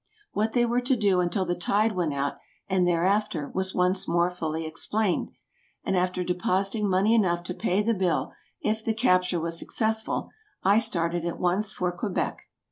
[0.31, 4.31] What they were to do until the tide went out and thereafter was once more
[4.31, 5.29] fully explained;
[5.83, 10.31] and after depositing money enough to pay the bill, if the capture was successful,
[10.63, 12.41] I started at once for Quebec.